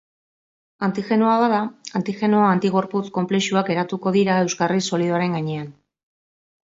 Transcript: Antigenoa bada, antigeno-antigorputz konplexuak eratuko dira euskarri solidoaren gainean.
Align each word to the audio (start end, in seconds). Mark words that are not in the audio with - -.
Antigenoa 0.87 1.33
bada, 1.43 1.59
antigeno-antigorputz 1.99 3.03
konplexuak 3.19 3.69
eratuko 3.75 4.15
dira 4.17 4.39
euskarri 4.47 4.83
solidoaren 4.93 5.37
gainean. 5.39 5.69